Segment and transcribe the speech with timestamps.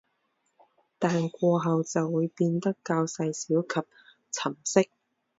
[0.97, 3.87] 但过后就会变得较细小及
[4.31, 4.81] 沉色。